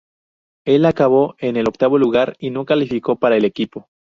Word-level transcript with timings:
Él 0.65 0.85
acabó 0.85 1.35
en 1.37 1.57
el 1.57 1.67
octavo 1.67 1.99
lugar 1.99 2.35
y 2.39 2.49
no 2.49 2.65
calificó 2.65 3.17
para 3.17 3.37
el 3.37 3.45
equipo. 3.45 3.87